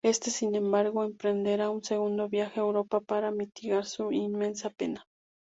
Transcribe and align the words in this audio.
Este, 0.03 0.31
sin 0.31 0.55
embargo, 0.55 1.03
emprenderá 1.03 1.69
un 1.69 1.83
segundo 1.83 2.27
viaje 2.27 2.59
a 2.59 2.63
Europa 2.63 3.01
para 3.01 3.29
mitigar 3.29 3.85
su 3.85 4.11
inmensa 4.11 4.71
pena. 4.71 5.05